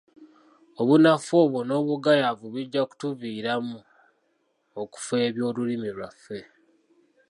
[0.81, 3.77] Obunafu obwo n’obugayaavu bijja kutuviiramu
[4.81, 6.39] okufeebya olulimi lwaffe.